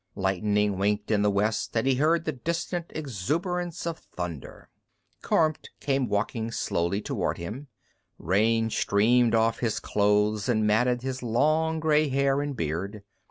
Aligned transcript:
Lightning 0.15 0.79
winked 0.79 1.11
in 1.11 1.21
the 1.21 1.29
west, 1.29 1.77
and 1.77 1.85
he 1.85 1.93
heard 1.93 2.25
the 2.25 2.31
distant 2.31 2.87
exuberance 2.89 3.85
of 3.85 3.99
thunder. 3.99 4.67
Kormt 5.21 5.67
came 5.79 6.07
walking 6.09 6.49
slowly 6.49 7.03
toward 7.03 7.37
him. 7.37 7.67
Rain 8.17 8.71
streamed 8.71 9.35
off 9.35 9.59
his 9.59 9.79
clothes 9.79 10.49
and 10.49 10.65
matted 10.65 11.03
his 11.03 11.21
long 11.21 11.79
gray 11.79 12.09
hair 12.09 12.41
and 12.41 12.57
beard. 12.57 13.03